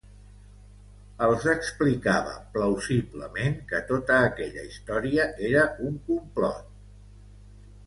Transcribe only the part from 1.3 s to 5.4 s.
explicava plausiblement que tota aquella història